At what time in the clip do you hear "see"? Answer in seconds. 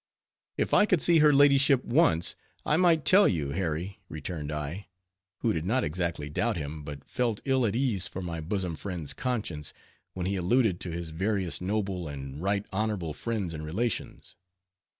0.99-1.19